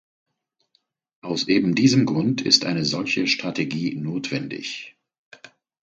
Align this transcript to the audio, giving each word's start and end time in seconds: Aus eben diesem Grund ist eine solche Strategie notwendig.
Aus 1.21 1.47
eben 1.47 1.75
diesem 1.75 2.07
Grund 2.07 2.41
ist 2.41 2.65
eine 2.65 2.85
solche 2.85 3.27
Strategie 3.27 3.93
notwendig. 3.95 4.95